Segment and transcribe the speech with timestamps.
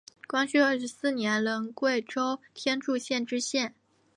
[0.25, 3.75] 光绪二十四年任贵州天柱县知县。